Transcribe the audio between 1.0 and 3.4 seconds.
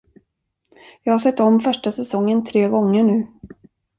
Jag har sett om första säsongen tre gånger nu.